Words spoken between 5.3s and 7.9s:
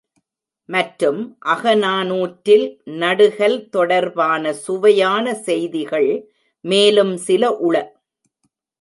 செய்திகள் மேலும் சில உள.